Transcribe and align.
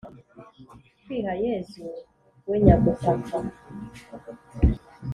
kwiha 1.03 1.33
yezu 1.45 1.83
we 2.49 2.55
nyagutaka 2.63 3.35